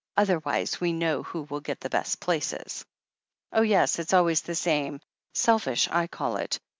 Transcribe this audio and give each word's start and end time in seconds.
Otherwise, 0.17 0.81
we 0.81 0.91
know 0.93 1.21
who 1.21 1.43
will 1.43 1.59
get 1.59 1.79
the 1.79 1.87
best 1.91 2.19
places." 2.19 2.83
"Oh, 3.53 3.61
yes, 3.61 3.99
it's 3.99 4.15
always 4.15 4.41
the 4.41 4.55
same. 4.55 4.99
Selfish 5.35 5.87
I 5.91 6.07
call 6.07 6.37
it. 6.37 6.59